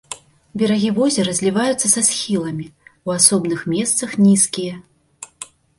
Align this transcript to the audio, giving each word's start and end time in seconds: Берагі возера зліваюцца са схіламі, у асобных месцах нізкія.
Берагі 0.61 0.89
возера 0.99 1.35
зліваюцца 1.41 1.87
са 1.93 2.01
схіламі, 2.09 2.67
у 3.09 3.17
асобных 3.19 3.59
месцах 3.77 4.21
нізкія. 4.25 4.75